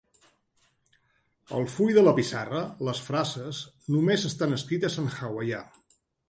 Al 1.59 1.67
full 1.73 1.91
de 1.97 2.03
la 2.07 2.13
pissarra 2.19 2.61
les 2.87 3.03
frases 3.09 3.61
només 3.97 4.25
estan 4.31 4.57
escrites 4.59 4.99
en 5.05 5.13
hawaià. 5.19 5.63